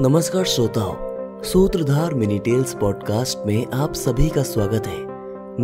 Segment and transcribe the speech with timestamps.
[0.00, 5.00] नमस्कार श्रोताओं, सूत्रधार मिनी टेल्स पॉडकास्ट में आप सभी का स्वागत है।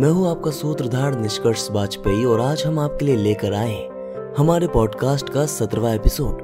[0.01, 3.89] मैं हूँ आपका सूत्रधार निष्कर्ष वाजपेयी और आज हम आपके लिए लेकर आए
[4.37, 6.37] हमारे पॉडकास्ट का सत्रवा एपिसोड।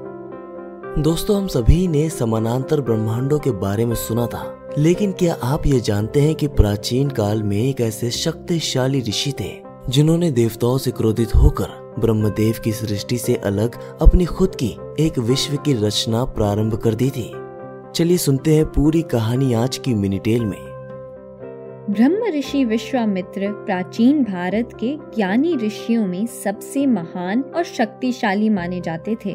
[1.04, 4.44] दोस्तों, हम सभी ने समानांतर ब्रह्मांडों के बारे में सुना था,
[4.78, 9.54] लेकिन क्या आप ये जानते हैं कि प्राचीन काल में एक ऐसे शक्तिशाली ऋषि थे,
[9.90, 15.58] जिन्होंने देवताओं से क्रोधित होकर ब्रह्मदेव की सृष्टि से अलग अपनी खुद की एक विश्व
[15.58, 17.32] की रचना प्रारंभ कर दी थी?
[17.96, 20.60] चलिए सुनते हैं पूरी कहानी आज की मिनीटेल में।
[21.90, 29.16] ब्रह्म ऋषि विश्वामित्र प्राचीन भारत के ज्ञानी ऋषियों में सबसे महान और शक्तिशाली माने जाते
[29.26, 29.30] थे।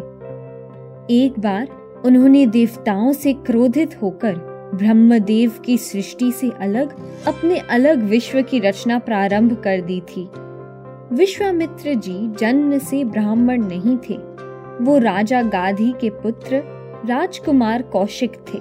[1.15, 1.69] एक बार
[2.05, 4.34] उन्होंने देवताओं से क्रोधित होकर
[4.75, 6.95] ब्रह्मदेव की सृष्टि से अलग
[7.27, 10.31] अपने अलग विश्व की रचना प्रारंभ कर दी थी।
[11.12, 14.15] विश्वामित्र जी जन्म से ब्राह्मण नहीं थे।
[14.84, 18.59] वो राजा गाधी के पुत्र राजकुमार कौशिक थे।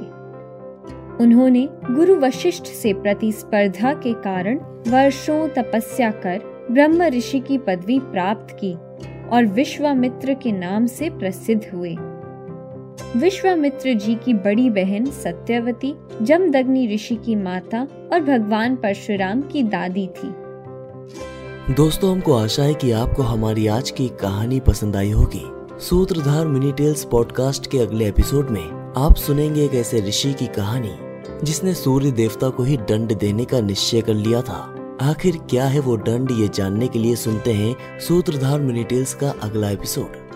[1.24, 8.58] उन्होंने गुरु वशिष्ठ से प्रतिस्पर्धा के कारण वर्षों तपस्या कर ब्रह्म ऋषि की पदवी प्राप्त
[8.64, 8.73] की
[9.30, 11.96] और विश्वामित्र के नाम से प्रसिद्ध हुए।
[13.18, 20.08] विश्वामित्र जी की बड़ी बहन सत्यवती, जमदग्नि ऋषि की माता और भगवान परशुराम की दादी
[20.08, 20.34] थी।
[21.74, 26.72] दोस्तों, हमको आशा है कि आपको हमारी आज की कहानी पसंद आई होगी। सूत्रधार मिनी
[26.72, 30.91] टेल्स पॉडकास्ट के अगले एपिसोड में आप सुनेंगे एक ऐसे ऋषि की कहानी,
[31.45, 35.80] जिसने सूर्य देवता को ही दंड देने का निश्चय कर लिया था। आखिर क्या है
[35.80, 40.28] वो दंड, ये जानने के लिए सुनते हैं सूत्रधार मिनी टेल्स का अगला एपिसोड।